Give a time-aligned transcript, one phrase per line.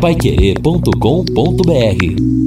[0.00, 2.38] paiquerê.com.br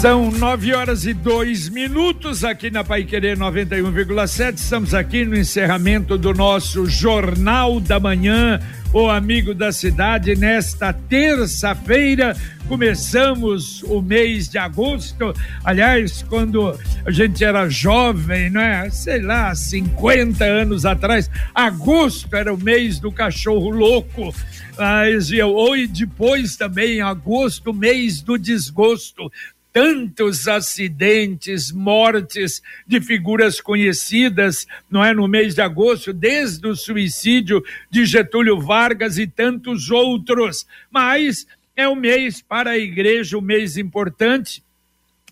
[0.00, 4.54] São nove horas e dois minutos aqui na Pai Querer 91,7.
[4.54, 8.60] Estamos aqui no encerramento do nosso Jornal da Manhã,
[8.92, 10.34] o Amigo da Cidade.
[10.34, 15.34] Nesta terça-feira, começamos o mês de agosto.
[15.64, 18.88] Aliás, quando a gente era jovem, né?
[18.90, 24.34] Sei lá, 50 anos atrás, agosto era o mês do cachorro louco.
[24.76, 29.30] Mas, ou depois também, agosto, mês do desgosto
[29.72, 37.62] tantos acidentes, mortes de figuras conhecidas, não é, no mês de agosto, desde o suicídio
[37.90, 40.66] de Getúlio Vargas e tantos outros.
[40.90, 44.62] Mas é o mês para a igreja, o mês importante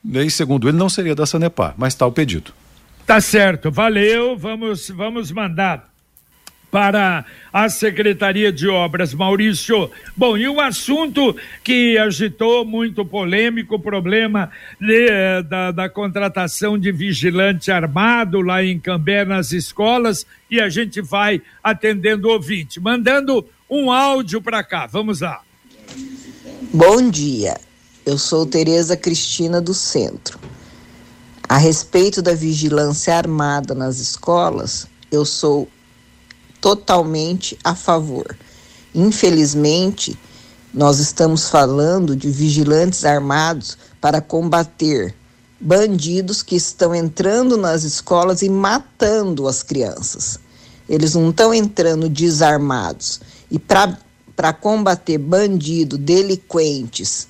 [0.03, 2.51] e segundo ele, não seria da Sanepar, mas está o pedido.
[3.05, 4.35] Tá certo, valeu.
[4.35, 5.94] Vamos, vamos mandar
[6.75, 7.23] para
[7.53, 9.89] a Secretaria de Obras, Maurício.
[10.13, 11.33] Bom, e um assunto
[11.63, 18.61] que agitou muito polêmico, o problema de, eh, da, da, contratação de vigilante armado lá
[18.61, 24.61] em Cambé nas escolas, e a gente vai atendendo o ouvinte, mandando um áudio para
[24.61, 24.85] cá.
[24.85, 25.39] Vamos lá.
[26.73, 27.55] Bom dia,
[28.05, 30.37] eu sou Tereza Cristina do Centro.
[31.47, 35.69] A respeito da vigilância armada nas escolas, eu sou
[36.65, 38.35] totalmente a favor.
[38.95, 40.17] Infelizmente,
[40.73, 45.13] nós estamos falando de vigilantes armados para combater
[45.61, 50.39] bandidos que estão entrando nas escolas e matando as crianças.
[50.89, 53.21] Eles não estão entrando desarmados.
[53.51, 57.27] E para combater bandido, delinquentes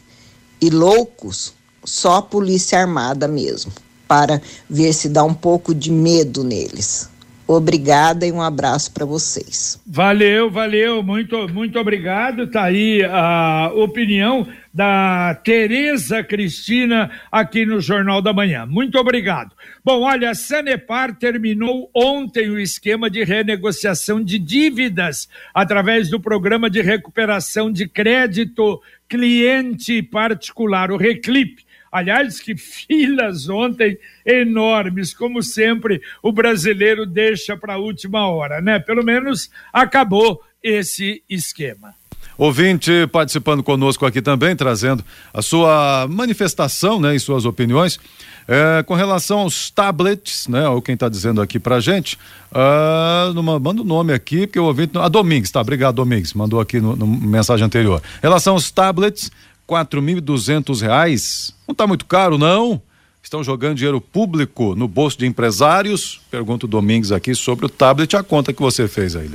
[0.61, 1.51] e loucos,
[1.83, 3.73] só a polícia armada mesmo,
[4.07, 7.09] para ver se dá um pouco de medo neles.
[7.47, 9.79] Obrigada e um abraço para vocês.
[9.85, 12.47] Valeu, valeu, muito, muito obrigado.
[12.47, 18.65] Tá aí a opinião da Tereza Cristina aqui no Jornal da Manhã.
[18.65, 19.51] Muito obrigado.
[19.83, 26.69] Bom, olha, a Sanepar terminou ontem o esquema de renegociação de dívidas através do programa
[26.69, 31.64] de recuperação de crédito cliente particular, o Reclip.
[31.95, 38.79] Aliás, que filas ontem enormes, como sempre, o brasileiro deixa para a última hora, né?
[38.79, 41.95] Pelo menos acabou esse esquema.
[42.37, 47.97] Ouvinte participando conosco aqui também, trazendo a sua manifestação, né, e suas opiniões.
[48.45, 50.67] É, com relação aos tablets, né?
[50.67, 52.15] Ou quem está dizendo aqui pra gente,
[52.51, 54.97] uh, numa, manda o um nome aqui, porque o ouvinte.
[54.99, 55.61] A Domingues, tá?
[55.61, 56.33] Obrigado, Domingues.
[56.33, 58.03] Mandou aqui no, no mensagem anterior.
[58.17, 59.31] Em relação aos tablets,
[59.65, 61.53] quatro mil e duzentos reais.
[61.67, 62.81] Não está muito caro, não?
[63.25, 66.21] Estão jogando dinheiro público no bolso de empresários?
[66.29, 69.31] Pergunta o Domingos aqui sobre o tablet, a conta que você fez aí.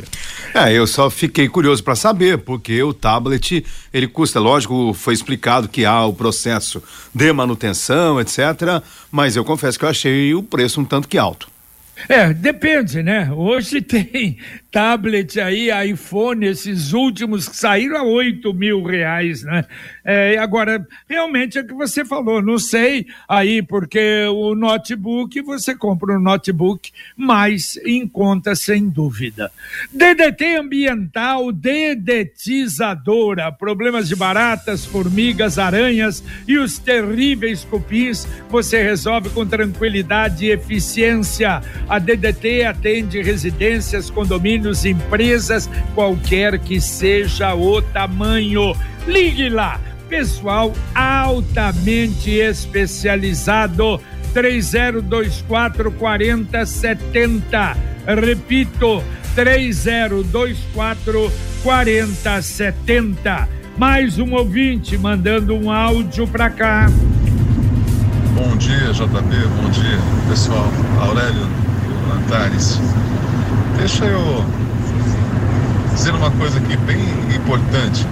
[0.54, 5.68] É, eu só fiquei curioso para saber, porque o tablet, ele custa, lógico, foi explicado
[5.68, 6.80] que há o processo
[7.12, 8.38] de manutenção, etc.
[9.10, 11.50] Mas eu confesso que eu achei o preço um tanto que alto.
[12.08, 13.30] É, depende, né?
[13.32, 14.38] Hoje tem
[14.70, 19.64] tablet aí, iPhone, esses últimos que saíram a 8 mil reais, né?
[20.04, 25.74] É, agora, realmente é o que você falou, não sei aí, porque o notebook, você
[25.74, 29.50] compra um notebook mais em conta, sem dúvida.
[29.92, 39.44] DDT ambiental, dedetizadora, problemas de baratas, formigas, aranhas e os terríveis cupins, você resolve com
[39.46, 41.60] tranquilidade e eficiência.
[41.88, 48.76] A DDT atende residências, condomínios, condomínios, empresas, qualquer que seja o tamanho.
[49.06, 54.00] Ligue lá, pessoal altamente especializado.
[54.32, 57.76] 3024 4070.
[58.06, 59.02] Repito,
[59.34, 63.48] 3024 4070.
[63.76, 66.86] Mais um ouvinte mandando um áudio para cá.
[68.34, 69.06] Bom dia, JB.
[69.06, 69.98] Bom dia,
[70.28, 70.70] pessoal.
[71.00, 71.48] Aurélio
[72.08, 72.78] Lantares.
[73.80, 74.44] Deixa eu
[75.94, 77.00] dizer uma coisa aqui bem
[77.34, 78.06] importante.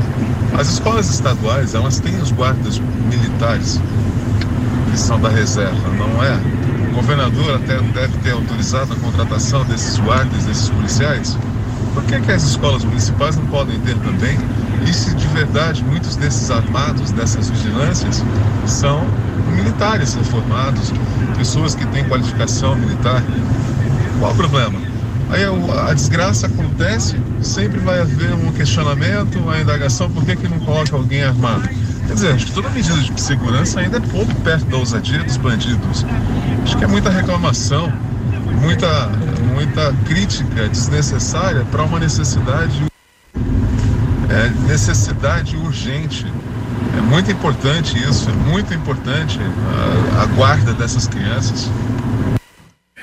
[0.59, 3.79] As escolas estaduais, elas têm os guardas militares
[4.91, 6.41] que são da reserva, não é?
[6.91, 11.37] O governador até deve ter autorizado a contratação desses guardas, desses policiais.
[11.93, 14.39] Por que, que as escolas municipais não podem ter também?
[14.87, 18.25] E se de verdade muitos desses armados, dessas vigilâncias,
[18.65, 19.07] são
[19.55, 20.95] militares reformados,
[21.37, 23.23] pessoas que têm qualificação militar?
[24.19, 24.88] Qual o problema?
[25.31, 30.59] Aí a, desgraça acontece, sempre vai haver um questionamento, uma indagação, por que, que não
[30.61, 31.69] coloca alguém armado?
[32.07, 35.37] Quer dizer, acho que toda medida de segurança ainda é pouco perto da ousadia dos
[35.37, 36.07] bandidos.
[36.63, 37.93] Acho que é muita reclamação,
[38.63, 39.09] muita,
[39.53, 42.87] muita crítica desnecessária para uma necessidade,
[44.31, 46.27] é, necessidade urgente.
[46.97, 49.39] É muito importante isso, é muito importante
[50.17, 51.71] a, a guarda dessas crianças.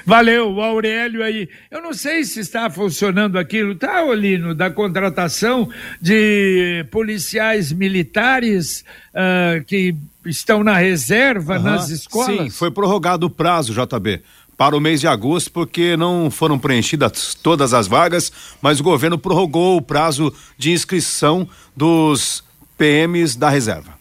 [0.05, 1.49] Valeu, o Aurélio aí.
[1.71, 5.67] Eu não sei se está funcionando aquilo, tá, Olino, da contratação
[5.99, 9.95] de policiais militares uh, que
[10.25, 11.63] estão na reserva uhum.
[11.63, 12.37] nas escolas?
[12.37, 14.21] Sim, foi prorrogado o prazo, JB
[14.57, 18.31] para o mês de agosto, porque não foram preenchidas todas as vagas,
[18.61, 21.45] mas o governo prorrogou o prazo de inscrição
[21.75, 22.41] dos
[22.77, 23.94] PMs da reserva.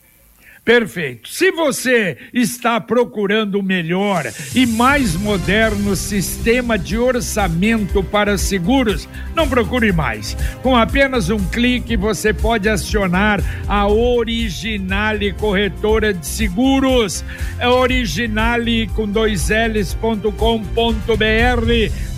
[0.64, 1.28] Perfeito.
[1.28, 9.06] Se você está procurando o melhor e mais moderno sistema de orçamento para seguros,
[9.36, 10.34] não procure mais.
[10.62, 17.22] Com apenas um clique, você pode acionar a Originale Corretora de Seguros.
[17.58, 20.32] É originale com dois L's.com.br.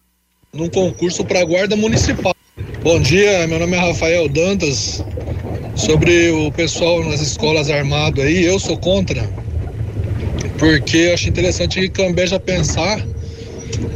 [0.53, 2.35] Num concurso para guarda municipal.
[2.83, 5.03] Bom dia, meu nome é Rafael Dantas.
[5.75, 9.27] Sobre o pessoal nas escolas armado aí, eu sou contra
[10.57, 11.91] porque eu acho interessante
[12.25, 13.05] já pensar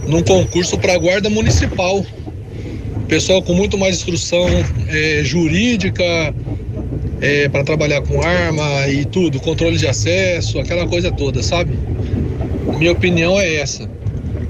[0.08, 2.06] num concurso para guarda municipal.
[3.08, 4.46] Pessoal com muito mais instrução
[4.90, 6.04] é, jurídica
[7.22, 11.78] é, para trabalhar com arma e tudo, controle de acesso, aquela coisa toda, sabe?
[12.78, 13.90] Minha opinião é essa.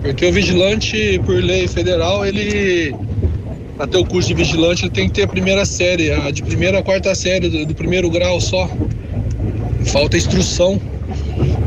[0.02, 2.96] Porque o vigilante, por lei federal, ele
[3.78, 6.42] para ter o curso de vigilante ele tem que ter a primeira série, a de
[6.42, 8.68] primeira a quarta série do, do primeiro grau só.
[9.86, 10.82] Falta instrução.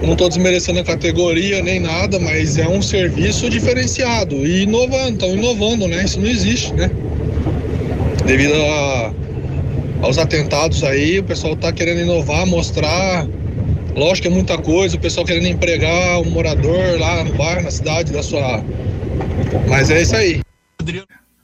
[0.02, 5.34] Não estou desmerecendo a categoria nem nada, mas é um serviço diferenciado e inovando, estão
[5.34, 6.04] inovando, né?
[6.04, 6.90] Isso não existe, né?
[8.24, 9.12] Devido a,
[10.02, 13.26] aos atentados aí, o pessoal está querendo inovar, mostrar.
[13.94, 17.70] Lógico que é muita coisa, o pessoal querendo empregar um morador lá no bairro, na
[17.70, 18.64] cidade da sua.
[19.68, 20.40] Mas é isso aí.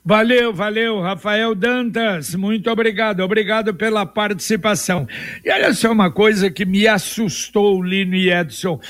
[0.09, 5.05] Valeu, valeu, Rafael Dantas, muito obrigado, obrigado pela participação.
[5.45, 8.81] E olha só uma coisa que me assustou, Lino e Edson.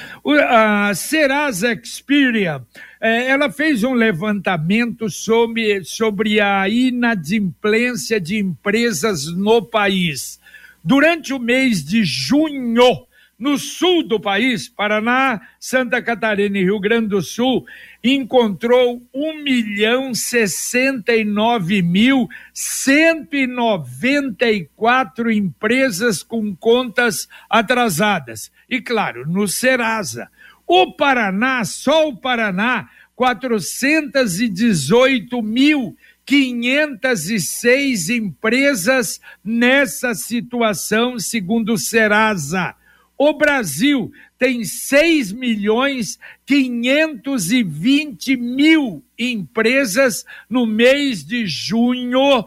[0.46, 2.60] a Serasa Experian,
[3.00, 10.38] eh, ela fez um levantamento sobre, sobre a inadimplência de empresas no país.
[10.84, 13.06] Durante o mês de junho,
[13.38, 17.66] no sul do país, Paraná, Santa Catarina e Rio Grande do Sul,
[18.02, 27.28] encontrou um milhão sessenta e nove mil cento e noventa e quatro empresas com contas
[27.48, 28.50] atrasadas.
[28.68, 30.30] E claro, no Serasa.
[30.66, 41.78] O Paraná, só o Paraná, quatrocentas e dezoito mil 506 empresas nessa situação, segundo o
[41.78, 42.74] Serasa.
[43.18, 52.46] O Brasil tem 6 milhões 520 mil empresas no mês de junho uh,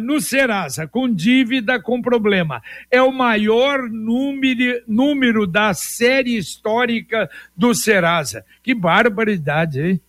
[0.00, 2.60] no Serasa, com dívida, com problema.
[2.90, 8.44] É o maior número, número da série histórica do Serasa.
[8.64, 10.00] Que barbaridade, hein?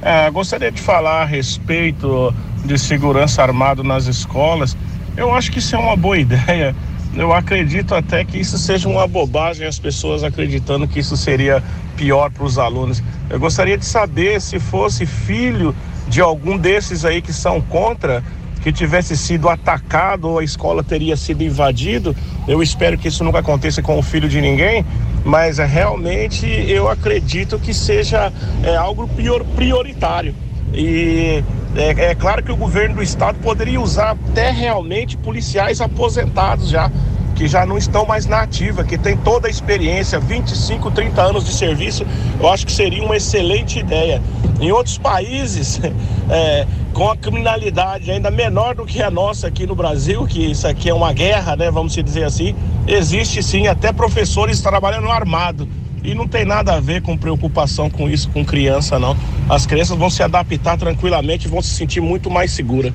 [0.01, 4.75] É, gostaria de falar a respeito de segurança armado nas escolas.
[5.17, 6.75] Eu acho que isso é uma boa ideia.
[7.15, 11.61] Eu acredito até que isso seja uma bobagem, as pessoas acreditando que isso seria
[11.97, 13.03] pior para os alunos.
[13.29, 15.75] Eu gostaria de saber se fosse filho
[16.07, 18.23] de algum desses aí que são contra,
[18.61, 22.15] que tivesse sido atacado ou a escola teria sido invadido.
[22.47, 24.85] Eu espero que isso nunca aconteça com o filho de ninguém,
[25.23, 28.31] mas é, realmente eu acredito que seja
[28.63, 30.33] é, algo prior, prioritário.
[30.73, 31.43] E
[31.75, 36.91] é, é, claro que o governo do estado poderia usar até realmente policiais aposentados já,
[37.39, 41.45] que já não estão mais na ativa, que tem toda a experiência, 25, 30 anos
[41.45, 42.05] de serviço,
[42.37, 44.21] eu acho que seria uma excelente ideia.
[44.59, 45.79] Em outros países,
[46.29, 50.67] é, com a criminalidade ainda menor do que a nossa aqui no Brasil, que isso
[50.67, 51.71] aqui é uma guerra, né?
[51.71, 52.53] Vamos dizer assim,
[52.85, 55.65] existe sim até professores trabalhando armado.
[56.03, 59.15] E não tem nada a ver com preocupação com isso, com criança, não.
[59.49, 62.91] As crianças vão se adaptar tranquilamente vão se sentir muito mais seguras.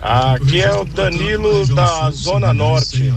[0.00, 3.12] Aqui é o Danilo da Zona Norte.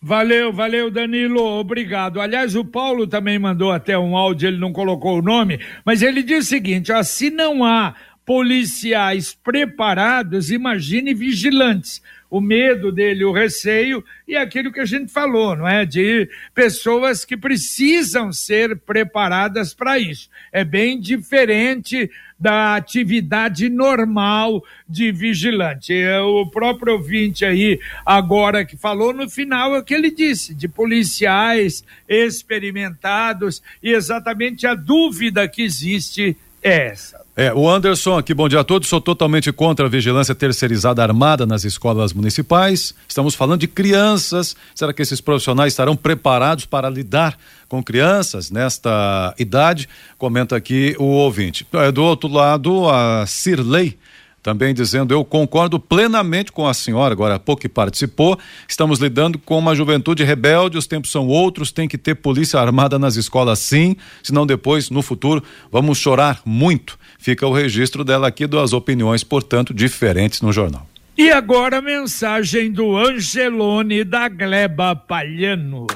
[0.00, 2.20] Valeu, valeu, Danilo, obrigado.
[2.20, 6.22] Aliás, o Paulo também mandou até um áudio, ele não colocou o nome, mas ele
[6.22, 7.94] diz o seguinte: ó, se não há
[8.24, 12.00] policiais preparados, imagine vigilantes.
[12.30, 15.84] O medo dele, o receio e aquilo que a gente falou, não é?
[15.84, 20.30] De pessoas que precisam ser preparadas para isso.
[20.52, 25.92] É bem diferente da atividade normal de vigilante.
[25.92, 30.54] É o próprio ouvinte aí, agora que falou, no final é o que ele disse,
[30.54, 37.20] de policiais experimentados, e exatamente a dúvida que existe é essa.
[37.36, 38.88] É, o Anderson aqui, bom dia a todos.
[38.88, 42.94] Sou totalmente contra a vigilância terceirizada armada nas escolas municipais.
[43.08, 44.54] Estamos falando de crianças.
[44.74, 49.88] Será que esses profissionais estarão preparados para lidar com crianças nesta idade?
[50.18, 51.66] Comenta aqui o ouvinte.
[51.72, 53.96] É, do outro lado, a Cirlei
[54.42, 58.38] também dizendo: Eu concordo plenamente com a senhora, agora há pouco que participou.
[58.68, 62.98] Estamos lidando com uma juventude rebelde, os tempos são outros, tem que ter polícia armada
[62.98, 66.98] nas escolas, sim, senão depois, no futuro, vamos chorar muito.
[67.18, 70.86] Fica o registro dela aqui das opiniões, portanto, diferentes no jornal.
[71.16, 75.86] E agora a mensagem do Angelone da Gleba Palhano.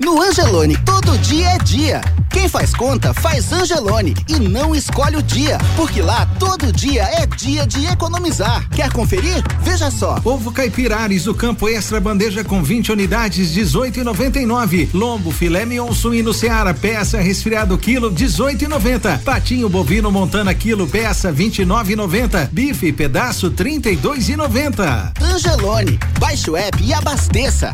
[0.00, 2.00] No Angelone, todo dia é dia.
[2.42, 7.24] Quem faz conta, faz Angelone e não escolhe o dia, porque lá todo dia é
[7.24, 8.68] dia de economizar.
[8.70, 9.44] Quer conferir?
[9.60, 10.20] Veja só.
[10.24, 14.88] Ovo caipirares do Campo Extra bandeja com 20 unidades, 18,99.
[14.92, 19.20] Lombo filé mignon suíno Seara, peça resfriado quilo, 18,90.
[19.20, 22.48] Patinho bovino Montana quilo, peça 29,90.
[22.50, 25.12] Bife pedaço, 32,90.
[25.22, 27.70] Angelone, baixe o app e abasteça.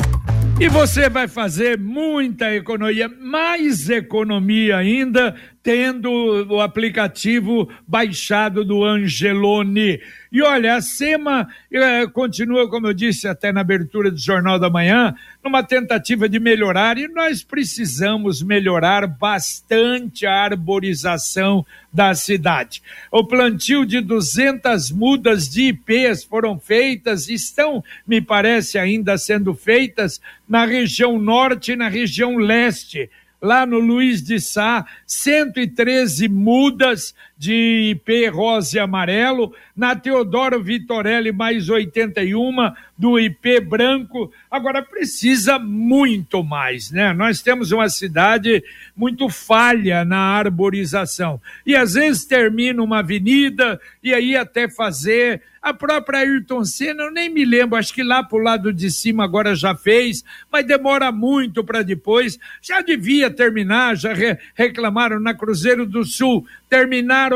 [0.61, 5.37] E você vai fazer muita economia, mais economia ainda,
[5.69, 6.11] tendo
[6.49, 10.01] o aplicativo baixado do Angelone.
[10.33, 14.71] E olha, a SEMA eh, continua, como eu disse até na abertura do Jornal da
[14.71, 22.83] Manhã, numa tentativa de melhorar, e nós precisamos melhorar bastante a arborização da cidade.
[23.13, 30.19] O plantio de 200 mudas de IPs foram feitas, estão, me parece, ainda sendo feitas
[30.49, 37.93] na região norte e na região leste lá no Luiz de Sá, 113 mudas de
[37.93, 44.33] IP rosa e amarelo, na Teodoro Vitorelli mais 81 do IP branco.
[44.51, 47.13] Agora precisa muito mais, né?
[47.13, 48.65] Nós temos uma cidade
[48.97, 51.41] muito falha na arborização.
[51.65, 57.11] E às vezes termina uma avenida e aí até fazer A própria Ayrton Senna, eu
[57.11, 61.11] nem me lembro, acho que lá pro lado de cima agora já fez, mas demora
[61.11, 62.39] muito para depois.
[62.63, 66.47] Já devia terminar, já re reclamaram na Cruzeiro do Sul,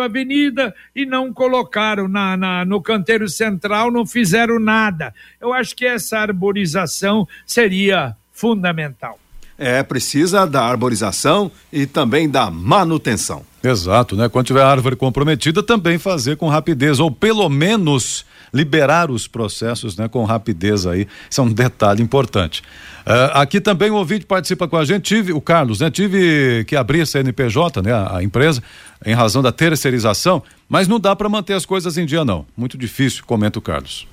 [0.01, 5.13] a avenida e não colocaram na, na, no canteiro central, não fizeram nada.
[5.41, 9.19] Eu acho que essa arborização seria fundamental.
[9.59, 13.45] É, precisa da arborização e também da manutenção.
[13.63, 14.29] Exato, né?
[14.29, 20.09] Quando tiver árvore comprometida, também fazer com rapidez, ou pelo menos liberar os processos né,
[20.09, 21.09] com rapidez aí.
[21.31, 22.63] Isso é um detalhe importante.
[23.07, 25.91] Uh, aqui também o ouvinte participa com a gente, tive, o Carlos, né?
[25.91, 27.93] Tive que abrir a CNPJ, né?
[27.93, 28.63] A, a empresa,
[29.05, 32.47] em razão da terceirização, mas não dá para manter as coisas em dia, não.
[32.57, 34.07] Muito difícil, comenta o Carlos.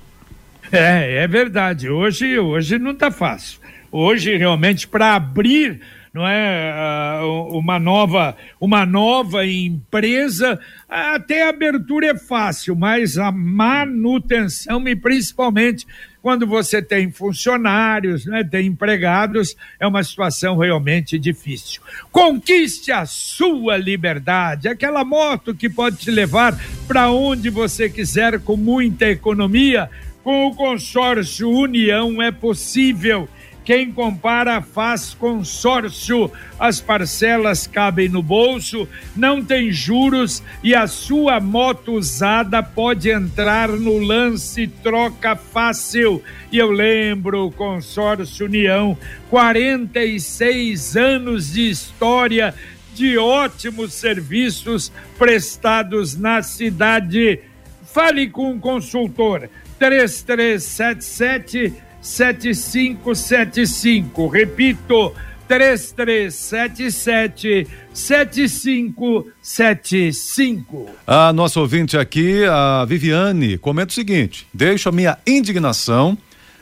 [0.72, 1.88] É, é verdade.
[1.88, 3.60] Hoje, hoje não está fácil.
[3.92, 5.80] Hoje, realmente, para abrir
[6.12, 7.20] não é?
[7.22, 10.58] Uh, uma nova uma nova empresa.
[10.88, 15.86] Até a abertura é fácil mas a manutenção e principalmente
[16.20, 21.80] quando você tem funcionários né tem empregados é uma situação realmente difícil.
[22.10, 28.56] Conquiste a sua liberdade aquela moto que pode te levar para onde você quiser com
[28.56, 29.88] muita economia.
[30.22, 33.26] Com o consórcio União é possível
[33.70, 36.28] quem compara faz consórcio.
[36.58, 43.68] As parcelas cabem no bolso, não tem juros e a sua moto usada pode entrar
[43.68, 46.20] no lance troca fácil.
[46.50, 48.98] E eu lembro, consórcio União,
[49.30, 52.52] 46 anos de história
[52.92, 57.38] de ótimos serviços prestados na cidade.
[57.84, 64.28] Fale com o consultor 3377 7575.
[64.28, 65.12] Repito,
[65.50, 70.86] 3377 7575.
[71.04, 76.16] A nossa ouvinte aqui, a Viviane, comenta o seguinte: deixo a minha indignação.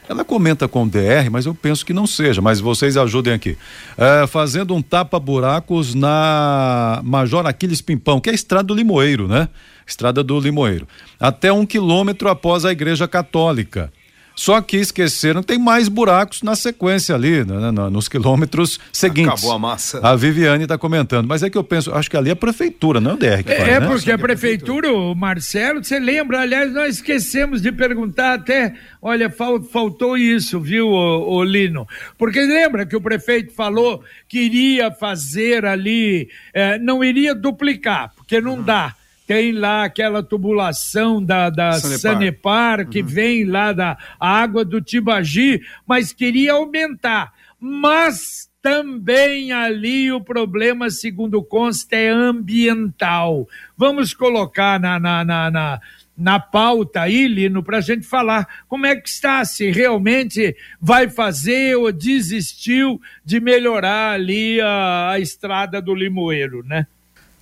[0.09, 3.59] Ela comenta com DR, mas eu penso que não seja, mas vocês ajudem aqui.
[3.98, 9.51] É, fazendo um tapa-buracos na Major Aquiles Pimpão, que é a estrada do Limoeiro, né?
[9.87, 10.88] Estrada do Limoeiro.
[11.20, 13.92] Até um quilômetro após a Igreja Católica.
[14.38, 19.33] Só que esqueceram, tem mais buracos na sequência ali, né, né nos quilômetros seguintes.
[19.33, 19.98] Acabou a massa.
[20.01, 23.01] A Viviane está comentando, mas é que eu penso, acho que ali é a prefeitura,
[23.01, 23.87] não é o DR que é, faz, É, né?
[23.88, 29.61] porque a prefeitura, o Marcelo, você lembra, aliás, nós esquecemos de perguntar até, olha, fal,
[29.61, 31.85] faltou isso, viu, o, o Lino?
[32.16, 38.40] Porque lembra que o prefeito falou que iria fazer ali, eh, não iria duplicar, porque
[38.40, 38.62] não uhum.
[38.62, 38.94] dá
[39.29, 43.07] tem lá aquela tubulação da, da Sanepar, Sanepar que uhum.
[43.07, 47.35] vem lá da água do Tibagi, mas queria aumentar.
[47.61, 53.47] Mas também ali o problema, segundo consta, é ambiental.
[53.77, 55.81] Vamos colocar na, na, na, na
[56.21, 61.09] na pauta aí, Lino, para a gente falar como é que está, se realmente vai
[61.09, 66.88] fazer ou desistiu de melhorar ali a, a estrada do Limoeiro, né?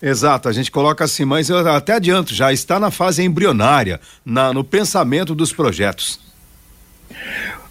[0.01, 4.53] Exato, a gente coloca assim, mas eu até adianto, já está na fase embrionária, na,
[4.53, 6.21] no pensamento dos projetos.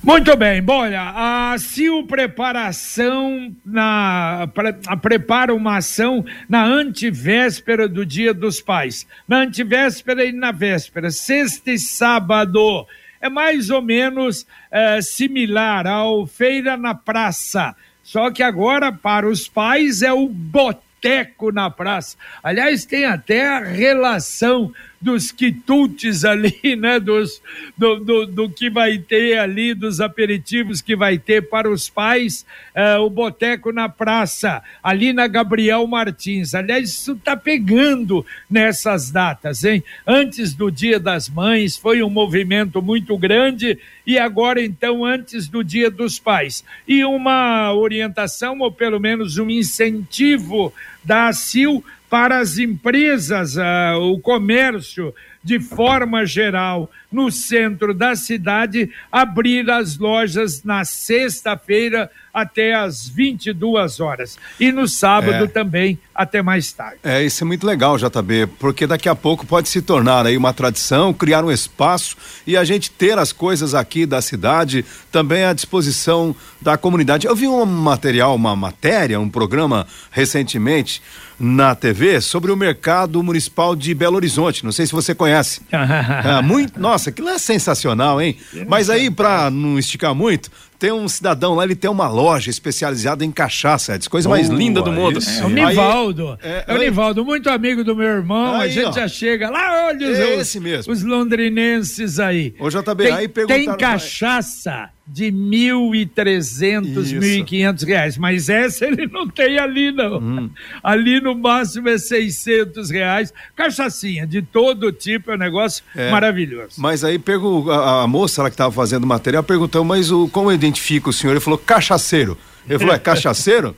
[0.02, 8.32] Muito bem, olha, a CIO Preparação na, pre, prepara uma ação na antivéspera do Dia
[8.32, 9.08] dos Pais.
[9.28, 12.86] Na antivéspera e na véspera, sexta e sábado.
[13.20, 17.76] É mais ou menos é, similar ao Feira na Praça.
[18.04, 22.18] Só que agora, para os pais, é o bote boteco na praça.
[22.42, 24.74] Aliás, tem até a relação
[25.06, 27.00] dos quitutes ali, né?
[27.00, 27.40] Dos,
[27.78, 32.44] do, do, do, que vai ter ali, dos aperitivos que vai ter para os pais,
[32.76, 36.56] uh, o Boteco na Praça, ali na Gabriel Martins.
[36.56, 39.84] Aliás, isso está pegando nessas datas, hein?
[40.08, 45.64] Antes do Dia das Mães, foi um movimento muito grande, e agora, então, antes do
[45.64, 46.64] Dia dos Pais.
[46.88, 51.84] E uma orientação, ou pelo menos um incentivo da ACIL
[52.16, 55.14] para as empresas, uh, o comércio
[55.46, 64.02] de forma geral no centro da cidade, abrir as lojas na sexta-feira até às 22
[64.02, 65.48] horas e no sábado é.
[65.48, 66.98] também até mais tarde.
[67.04, 70.52] É, isso é muito legal, JB, porque daqui a pouco pode se tornar aí uma
[70.52, 75.54] tradição, criar um espaço e a gente ter as coisas aqui da cidade também à
[75.54, 77.28] disposição da comunidade.
[77.28, 81.02] Eu vi um material, uma matéria, um programa recentemente
[81.40, 84.64] na TV sobre o mercado municipal de Belo Horizonte.
[84.64, 85.35] Não sei se você conhece.
[85.72, 88.38] é, muito, nossa, aquilo é sensacional, hein?
[88.68, 93.24] Mas aí, para não esticar muito, tem um cidadão lá, ele tem uma loja especializada
[93.24, 95.20] em cachaça, Edson, coisa mais linda do mundo.
[95.20, 96.38] É o Nivaldo.
[96.44, 98.56] Aí- é, o Nivaldo, muito amigo do meu irmão.
[98.56, 98.92] a Aí, gente ó.
[98.92, 100.92] já chega lá, olha os, É esse mesmo.
[100.92, 102.54] os londrinenses aí.
[102.60, 108.18] Ô, JB, tem, aí perguntaram tem cachaça de mil e trezentos, mil e quinhentos reais,
[108.18, 110.18] mas essa ele não tem ali não.
[110.18, 110.50] Hum.
[110.84, 113.32] Ali no máximo é seiscentos reais.
[113.56, 116.10] Cachaçinha de todo tipo, é um negócio É.
[116.10, 116.74] maravilhoso.
[116.78, 120.28] Mas aí pergu- a, a moça lá que estava fazendo o material perguntou, mas o,
[120.30, 121.34] como identifica o senhor?
[121.34, 122.38] Ele falou, cachaceiro.
[122.68, 123.76] Ele falou, é cachaceiro?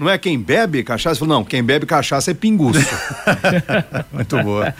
[0.00, 1.26] Não é quem bebe cachaça?
[1.26, 2.80] Não, quem bebe cachaça é pinguço.
[4.10, 4.74] Muito boa.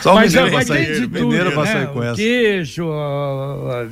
[0.00, 1.66] Só o mas mineiro é, mas tem sair, mineiro né?
[1.66, 2.16] sair com O essa.
[2.16, 2.90] Queijo,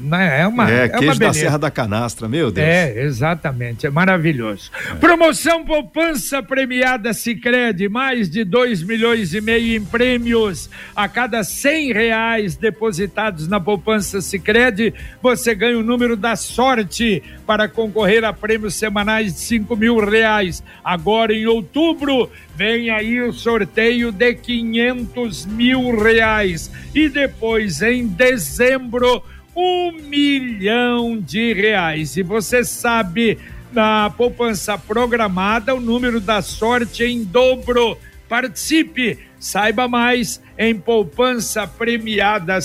[0.00, 0.40] né?
[0.40, 1.38] é uma, é, é uma queijo da beleza.
[1.38, 2.66] Serra da Canastra, meu Deus.
[2.66, 4.70] É, exatamente, é maravilhoso.
[4.98, 10.70] Promoção Poupança Premiada Sicredi mais de 2 milhões e meio em prêmios.
[10.96, 17.68] A cada 100 reais depositados na Poupança Sicredi, você ganha o número da sorte para
[17.68, 20.53] concorrer a prêmios semanais de 5 mil reais.
[20.84, 26.70] Agora em outubro, vem aí o sorteio de 500 mil reais.
[26.94, 29.22] E depois, em dezembro,
[29.56, 32.16] um milhão de reais.
[32.16, 33.38] E você sabe,
[33.72, 37.96] na poupança programada, o número da sorte em dobro.
[38.28, 42.60] Participe, saiba mais em poupança premiada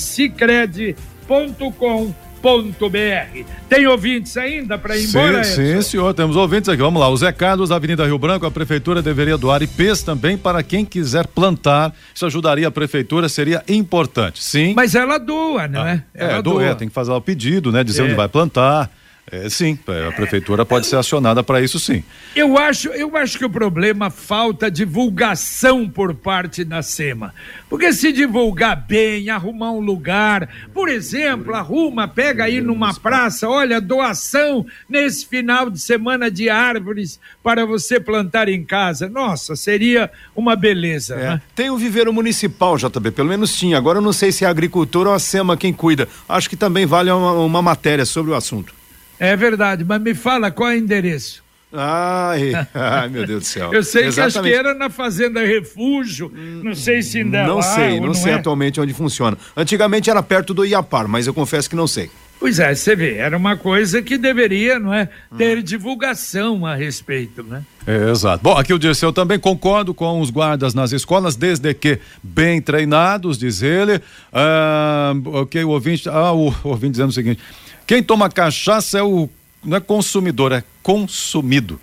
[2.39, 3.43] cicred.com.br.
[3.67, 5.43] Tem ouvintes ainda para ir embora?
[5.43, 6.13] Sim, sim, senhor.
[6.13, 6.81] Temos ouvintes aqui.
[6.81, 7.09] Vamos lá.
[7.09, 11.27] Os recados da Avenida Rio Branco, a prefeitura deveria doar IPs também para quem quiser
[11.27, 11.93] plantar.
[12.13, 14.41] Isso ajudaria a prefeitura, seria importante.
[14.43, 14.73] Sim.
[14.75, 16.03] Mas ela doa, não é?
[16.13, 16.75] Ela É, doer, doa.
[16.75, 17.83] tem que fazer o pedido, né?
[17.83, 18.05] Dizer É.
[18.05, 18.89] onde vai plantar.
[19.31, 22.03] É, sim, a prefeitura pode ser acionada para isso, sim.
[22.35, 27.33] Eu acho, eu acho que o problema é falta divulgação por parte da SEMA.
[27.69, 33.79] Porque se divulgar bem, arrumar um lugar, por exemplo, arruma, pega aí numa praça, olha,
[33.79, 39.07] doação nesse final de semana de árvores para você plantar em casa.
[39.07, 41.17] Nossa, seria uma beleza, É.
[41.17, 41.41] né?
[41.55, 43.77] Tem o viveiro municipal, JB, pelo menos tinha.
[43.77, 46.07] Agora eu não sei se é a agricultura ou a SEMA quem cuida.
[46.27, 48.78] Acho que também vale uma, uma matéria sobre o assunto.
[49.19, 51.43] É verdade, mas me fala qual é o endereço.
[51.71, 53.73] Ai, ai meu Deus do céu.
[53.73, 54.55] Eu sei que acho que Exatamente.
[54.55, 56.31] era na Fazenda Refúgio,
[56.63, 58.35] não sei se ainda é Não lá sei, ou não sei é.
[58.35, 59.37] atualmente onde funciona.
[59.55, 62.09] Antigamente era perto do Iapar, mas eu confesso que não sei.
[62.39, 67.43] Pois é, você vê, era uma coisa que deveria, não é, ter divulgação a respeito,
[67.43, 67.63] né?
[67.85, 68.41] É, exato.
[68.41, 73.37] Bom, aqui o Dirceu também concordo com os guardas nas escolas, desde que bem treinados,
[73.37, 74.01] diz ele.
[74.31, 76.07] Ah, ok, o ouvinte.
[76.07, 77.41] Ah, o ouvinte dizendo o seguinte:
[77.89, 79.27] quem toma cachaça é o.
[79.65, 81.79] Não é consumidor, é consumido.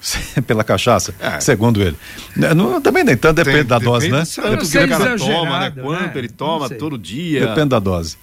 [0.46, 1.94] Pela cachaça, segundo ele.
[2.34, 4.24] Né, não- também nem tanto, depende Tem- da dose, depende né?
[4.24, 5.70] se- Depende do que o cara toma, né?
[5.82, 7.46] Quanto ele toma todo dia.
[7.48, 8.16] Depende da dose.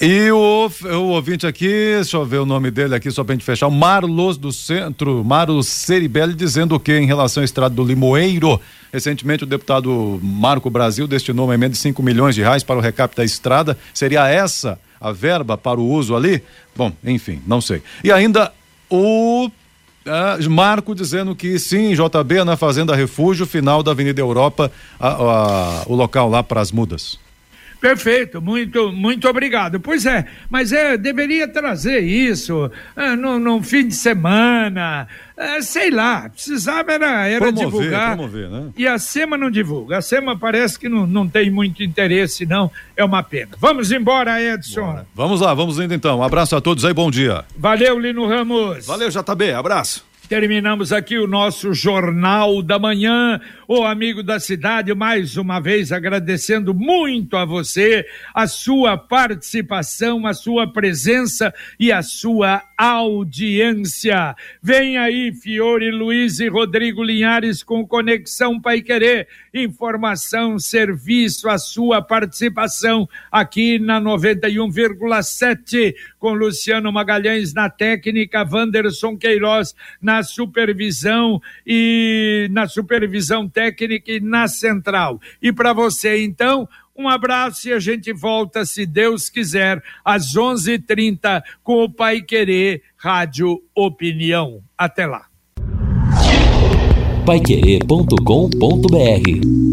[0.00, 3.44] E o, o ouvinte aqui, deixa eu ver o nome dele aqui, só pra gente
[3.44, 7.84] fechar, o Marlos do Centro, Marlos Ceribelli, dizendo o que em relação ao estrado do
[7.84, 8.60] Limoeiro?
[8.92, 12.80] Recentemente o deputado Marco Brasil destinou uma emenda de 5 milhões de reais para o
[12.80, 13.78] recap da estrada.
[13.94, 16.42] Seria essa a verba para o uso ali?
[16.76, 17.82] Bom, enfim, não sei.
[18.04, 18.52] E ainda
[18.90, 19.50] o
[20.06, 25.94] ah, Marco dizendo que sim, JB na Fazenda Refúgio, final da Avenida Europa, a- o
[25.94, 27.18] local lá para as mudas.
[27.80, 29.80] Perfeito, muito, muito obrigado.
[29.80, 35.90] Pois é, mas é, deveria trazer isso ah, no, no fim de semana, ah, sei
[35.90, 38.16] lá, precisava era, era Promover, divulgar.
[38.16, 38.68] promover, né?
[38.76, 42.70] E a SEMA não divulga, a SEMA parece que não, não tem muito interesse, não,
[42.94, 43.52] é uma pena.
[43.58, 45.04] Vamos embora, Edson.
[45.14, 46.18] Vamos lá, vamos indo então.
[46.18, 47.44] Um abraço a todos aí, bom dia.
[47.56, 48.86] Valeu, Lino Ramos.
[48.86, 50.09] Valeu, JB, abraço.
[50.30, 56.72] Terminamos aqui o nosso Jornal da Manhã, o amigo da cidade, mais uma vez agradecendo
[56.72, 64.34] muito a você, a sua participação, a sua presença e a sua audiência.
[64.62, 72.00] Vem aí, Fiore Luiz e Rodrigo Linhares com Conexão Pai Querer, informação, serviço, a sua
[72.00, 82.66] participação aqui na 91,7 com Luciano Magalhães na técnica, Wanderson Queiroz na supervisão e na
[82.66, 85.20] supervisão técnica e na central.
[85.42, 86.66] E para você então,
[87.00, 92.82] um abraço e a gente volta, se Deus quiser, às 11:30 com o Pai Querer
[92.96, 94.60] Rádio Opinião.
[94.76, 95.26] Até lá.
[97.24, 99.69] Paiquerê.com.br